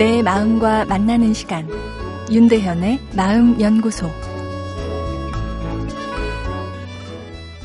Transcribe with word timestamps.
내 0.00 0.22
마음과 0.22 0.86
만나는 0.86 1.34
시간 1.34 1.68
윤대현의 2.30 3.00
마음연구소 3.14 4.10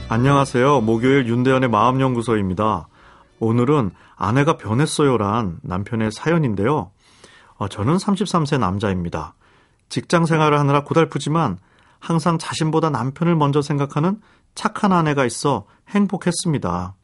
안녕하세요. 0.10 0.82
목요일 0.82 1.28
윤대현의 1.28 1.70
마음연구소입니다. 1.70 2.90
오늘은 3.40 3.92
아내가 4.18 4.58
변했어요란 4.58 5.60
남편의 5.62 6.12
사연인데요. 6.12 6.92
어, 7.54 7.68
저는 7.70 7.96
33세 7.96 8.60
남자입니다. 8.60 9.36
직장 9.88 10.26
생활을 10.26 10.60
하느라 10.60 10.84
고달프지만 10.84 11.58
항상 12.00 12.38
자신보다 12.38 12.90
남편을 12.90 13.38
먼저 13.38 13.62
생각하는 13.62 14.20
착한 14.56 14.92
아내가 14.92 15.26
있어 15.26 15.68
행복했습니다. 15.88 16.96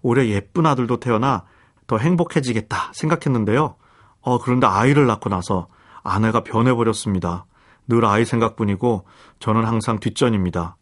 올해 0.00 0.28
예쁜 0.30 0.64
아들도 0.64 0.98
태어나 0.98 1.44
더 1.86 1.98
행복해지겠다 1.98 2.92
생각했는데요. 2.94 3.76
어, 4.22 4.38
그런데 4.38 4.66
아이를 4.66 5.06
낳고 5.06 5.28
나서 5.28 5.68
아내가 6.02 6.42
변해버렸습니다. 6.42 7.44
늘 7.88 8.04
아이 8.04 8.24
생각뿐이고 8.24 9.04
저는 9.38 9.64
항상 9.64 9.98
뒷전입니다. 9.98 10.76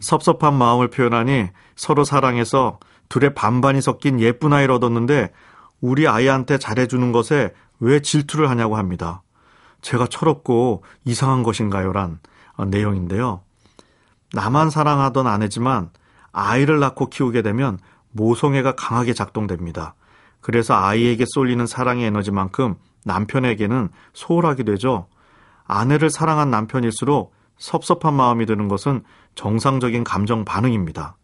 섭섭한 0.00 0.54
마음을 0.54 0.88
표현하니 0.88 1.48
서로 1.76 2.04
사랑해서 2.04 2.78
둘의 3.08 3.34
반반이 3.34 3.80
섞인 3.82 4.20
예쁜 4.20 4.52
아이를 4.52 4.74
얻었는데 4.74 5.32
우리 5.80 6.08
아이한테 6.08 6.58
잘해주는 6.58 7.12
것에 7.12 7.52
왜 7.80 8.00
질투를 8.00 8.48
하냐고 8.48 8.76
합니다. 8.76 9.22
제가 9.82 10.06
철없고 10.06 10.84
이상한 11.04 11.42
것인가요? 11.42 11.92
란 11.92 12.20
내용인데요. 12.68 13.42
나만 14.32 14.70
사랑하던 14.70 15.26
아내지만 15.26 15.90
아이를 16.30 16.78
낳고 16.78 17.10
키우게 17.10 17.42
되면 17.42 17.78
모성애가 18.12 18.76
강하게 18.76 19.12
작동됩니다. 19.12 19.94
그래서 20.42 20.74
아이에게 20.74 21.24
쏠리는 21.26 21.66
사랑의 21.66 22.04
에너지만큼 22.06 22.74
남편에게는 23.04 23.88
소홀하게 24.12 24.64
되죠. 24.64 25.06
아내를 25.64 26.10
사랑한 26.10 26.50
남편일수록 26.50 27.32
섭섭한 27.56 28.12
마음이 28.14 28.44
드는 28.44 28.68
것은 28.68 29.02
정상적인 29.34 30.04
감정 30.04 30.44
반응입니다. 30.44 31.16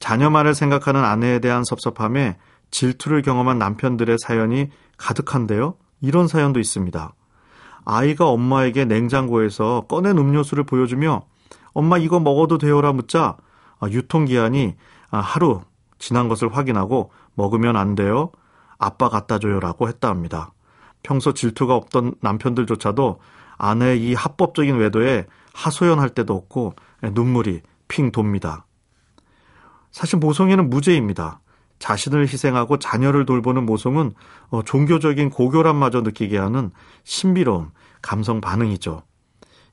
자녀만을 0.00 0.54
생각하는 0.54 1.02
아내에 1.04 1.38
대한 1.38 1.62
섭섭함에 1.64 2.36
질투를 2.70 3.22
경험한 3.22 3.58
남편들의 3.58 4.16
사연이 4.18 4.70
가득한데요. 4.96 5.76
이런 6.00 6.26
사연도 6.26 6.58
있습니다. 6.58 7.14
아이가 7.84 8.28
엄마에게 8.28 8.84
냉장고에서 8.84 9.86
꺼낸 9.88 10.18
음료수를 10.18 10.64
보여주며 10.64 11.22
엄마 11.72 11.98
이거 11.98 12.20
먹어도 12.20 12.58
돼요라 12.58 12.92
묻자 12.92 13.36
아, 13.80 13.88
유통기한이 13.88 14.74
아, 15.10 15.18
하루 15.18 15.62
지난 16.02 16.26
것을 16.26 16.54
확인하고 16.54 17.12
먹으면 17.34 17.76
안 17.76 17.94
돼요. 17.94 18.32
아빠 18.76 19.08
갖다 19.08 19.38
줘요라고 19.38 19.86
했다 19.86 20.08
합니다. 20.08 20.52
평소 21.04 21.32
질투가 21.32 21.76
없던 21.76 22.16
남편들조차도 22.20 23.20
아내의 23.56 24.02
이 24.02 24.14
합법적인 24.14 24.78
외도에 24.78 25.26
하소연할 25.54 26.08
때도 26.08 26.34
없고 26.34 26.74
눈물이 27.12 27.60
핑 27.86 28.10
돕니다. 28.10 28.66
사실 29.92 30.18
모성애는 30.18 30.70
무죄입니다. 30.70 31.40
자신을 31.78 32.22
희생하고 32.22 32.80
자녀를 32.80 33.24
돌보는 33.24 33.64
모성은 33.64 34.12
어, 34.50 34.62
종교적인 34.64 35.30
고교란마저 35.30 36.00
느끼게 36.00 36.36
하는 36.36 36.72
신비로운 37.04 37.70
감성 38.00 38.40
반응이죠. 38.40 39.04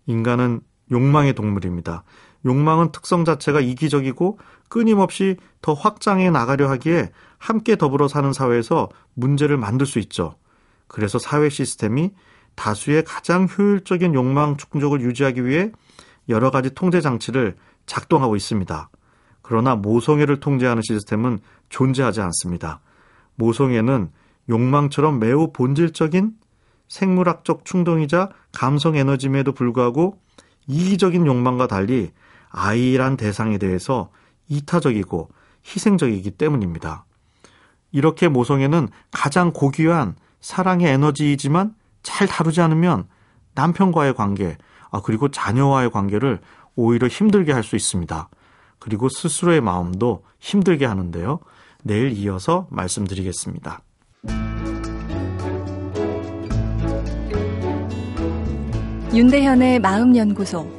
인간은 0.06 0.62
욕망의 0.92 1.34
동물입니다. 1.34 2.04
욕망은 2.46 2.92
특성 2.92 3.26
자체가 3.26 3.60
이기적이고 3.60 4.40
끊임없이 4.70 5.38
더 5.62 5.74
확장해 5.74 6.30
나가려 6.30 6.70
하기에 6.70 7.12
함께 7.38 7.76
더불어 7.76 8.08
사는 8.08 8.32
사회에서 8.32 8.90
문제를 9.14 9.58
만들 9.58 9.86
수 9.86 10.00
있죠. 10.00 10.36
그래서 10.88 11.20
사회 11.20 11.50
시스템이 11.50 12.12
다수의 12.56 13.04
가장 13.04 13.48
효율적인 13.48 14.14
욕망 14.14 14.58
충족을 14.58 15.02
유지하기 15.02 15.46
위해 15.46 15.72
여러 16.28 16.52
가지 16.52 16.74
통제 16.74 17.02
장치를 17.02 17.56
작동하고 17.86 18.36
있습니다. 18.36 18.90
그러나 19.42 19.76
모성애를 19.76 20.40
통제하는 20.40 20.82
시스템은 20.84 21.40
존재하지 21.70 22.22
않습니다. 22.22 22.82
모성애는 23.36 24.12
욕망처럼 24.50 25.20
매우 25.20 25.52
본질적인 25.52 26.34
생물학적 26.88 27.66
충동이자 27.66 28.30
감성 28.52 28.96
에너지임에도 28.96 29.54
불구하고 29.54 30.20
이기적인 30.68 31.26
욕망과 31.26 31.68
달리 31.68 32.12
아이란 32.50 33.18
대상에 33.18 33.58
대해서 33.58 34.10
이타적이고 34.48 35.30
희생적이기 35.66 36.32
때문입니다. 36.32 37.06
이렇게 37.92 38.28
모성애는 38.28 38.90
가장 39.12 39.52
고귀한 39.52 40.16
사랑의 40.42 40.88
에너지이지만 40.88 41.76
잘 42.04 42.28
다루지 42.28 42.62
않으면 42.62 43.08
남편과의 43.56 44.14
관계, 44.14 44.58
아, 44.92 45.02
그리고 45.02 45.30
자녀와의 45.30 45.92
관계를 45.92 46.40
오히려 46.76 47.08
힘들게 47.08 47.52
할 47.52 47.64
수 47.64 47.76
있습니다. 47.76 48.30
그리고 48.80 49.10
스스로의 49.10 49.62
마음도 49.62 50.24
힘들게 50.40 50.86
하는데요. 50.86 51.40
내일 51.84 52.14
이어서 52.14 52.68
말씀드리겠습니다. 52.72 53.82
윤대현의 59.14 59.80
마음연구소. 59.80 60.79